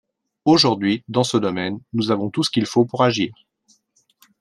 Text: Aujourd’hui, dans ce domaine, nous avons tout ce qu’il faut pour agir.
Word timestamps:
Aujourd’hui, 0.45 1.03
dans 1.09 1.23
ce 1.23 1.37
domaine, 1.37 1.79
nous 1.93 2.09
avons 2.09 2.31
tout 2.31 2.41
ce 2.41 2.49
qu’il 2.49 2.65
faut 2.65 2.85
pour 2.85 3.03
agir. 3.03 3.45